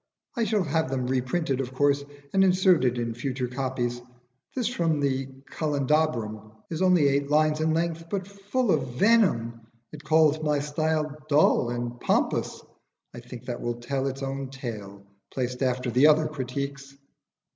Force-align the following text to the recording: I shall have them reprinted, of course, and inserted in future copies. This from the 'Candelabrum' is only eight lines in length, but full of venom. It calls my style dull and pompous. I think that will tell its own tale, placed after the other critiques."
I 0.35 0.45
shall 0.45 0.63
have 0.63 0.89
them 0.89 1.05
reprinted, 1.05 1.61
of 1.61 1.75
course, 1.75 2.03
and 2.33 2.43
inserted 2.43 2.97
in 2.97 3.13
future 3.13 3.47
copies. 3.47 4.01
This 4.55 4.67
from 4.67 4.99
the 4.99 5.27
'Candelabrum' 5.51 6.53
is 6.71 6.81
only 6.81 7.07
eight 7.07 7.29
lines 7.29 7.59
in 7.61 7.75
length, 7.75 8.05
but 8.09 8.27
full 8.27 8.71
of 8.71 8.95
venom. 8.95 9.61
It 9.91 10.03
calls 10.03 10.41
my 10.41 10.57
style 10.57 11.15
dull 11.29 11.69
and 11.69 11.99
pompous. 11.99 12.63
I 13.13 13.19
think 13.19 13.45
that 13.45 13.61
will 13.61 13.75
tell 13.75 14.07
its 14.07 14.23
own 14.23 14.49
tale, 14.49 15.05
placed 15.31 15.61
after 15.61 15.91
the 15.91 16.07
other 16.07 16.25
critiques." 16.27 16.97